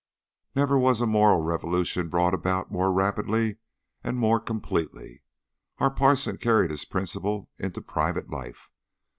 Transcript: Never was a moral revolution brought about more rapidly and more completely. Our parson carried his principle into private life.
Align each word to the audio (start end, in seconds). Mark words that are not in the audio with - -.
Never 0.55 0.79
was 0.79 0.99
a 0.99 1.05
moral 1.05 1.41
revolution 1.43 2.09
brought 2.09 2.33
about 2.33 2.71
more 2.71 2.91
rapidly 2.91 3.57
and 4.03 4.17
more 4.17 4.39
completely. 4.39 5.21
Our 5.77 5.91
parson 5.93 6.37
carried 6.37 6.71
his 6.71 6.85
principle 6.85 7.51
into 7.59 7.83
private 7.83 8.27
life. 8.27 8.71